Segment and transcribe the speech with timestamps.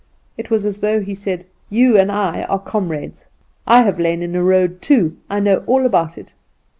[0.35, 3.27] It was as though he said, 'You and I are comrades.
[3.67, 5.15] I have lain in a road, too.
[5.29, 6.33] I know all about it.